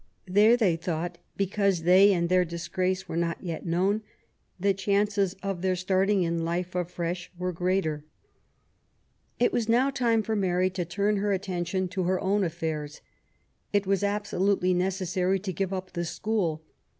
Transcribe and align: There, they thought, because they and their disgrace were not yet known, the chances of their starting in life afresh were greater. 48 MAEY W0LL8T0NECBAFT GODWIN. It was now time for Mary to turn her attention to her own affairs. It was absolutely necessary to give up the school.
There, 0.25 0.57
they 0.57 0.75
thought, 0.77 1.19
because 1.37 1.83
they 1.83 2.11
and 2.11 2.27
their 2.27 2.43
disgrace 2.43 3.07
were 3.07 3.15
not 3.15 3.37
yet 3.43 3.67
known, 3.67 4.01
the 4.59 4.73
chances 4.73 5.35
of 5.43 5.61
their 5.61 5.75
starting 5.75 6.23
in 6.23 6.43
life 6.43 6.73
afresh 6.73 7.29
were 7.37 7.51
greater. 7.51 8.03
48 9.37 9.41
MAEY 9.43 9.45
W0LL8T0NECBAFT 9.45 9.45
GODWIN. 9.45 9.45
It 9.45 9.53
was 9.53 9.69
now 9.69 9.89
time 9.91 10.23
for 10.23 10.35
Mary 10.35 10.69
to 10.71 10.85
turn 10.85 11.17
her 11.17 11.33
attention 11.33 11.87
to 11.89 12.03
her 12.05 12.19
own 12.19 12.43
affairs. 12.43 13.01
It 13.71 13.85
was 13.85 14.03
absolutely 14.03 14.73
necessary 14.73 15.37
to 15.37 15.53
give 15.53 15.71
up 15.71 15.93
the 15.93 16.05
school. 16.05 16.63